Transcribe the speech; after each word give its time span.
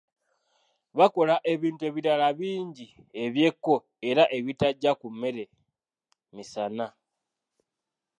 Bakola 0.97 1.35
ebintu 1.53 1.81
ebirala 1.89 2.27
bingi 2.39 2.87
eby'ekko 3.23 3.75
era 4.09 4.23
ebitajja 4.37 4.91
ku 4.99 5.07
mmere 5.13 5.43
misana. 6.35 6.87